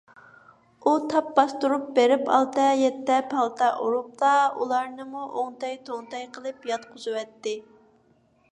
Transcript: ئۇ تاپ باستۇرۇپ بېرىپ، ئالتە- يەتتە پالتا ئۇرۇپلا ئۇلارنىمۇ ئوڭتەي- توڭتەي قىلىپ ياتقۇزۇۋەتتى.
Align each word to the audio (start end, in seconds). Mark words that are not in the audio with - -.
ئۇ 0.83 0.93
تاپ 1.09 1.27
باستۇرۇپ 1.39 1.83
بېرىپ، 1.99 2.31
ئالتە- 2.37 2.65
يەتتە 2.83 3.17
پالتا 3.33 3.67
ئۇرۇپلا 3.83 4.33
ئۇلارنىمۇ 4.63 5.25
ئوڭتەي- 5.43 5.79
توڭتەي 5.91 6.29
قىلىپ 6.39 6.69
ياتقۇزۇۋەتتى. 6.73 7.55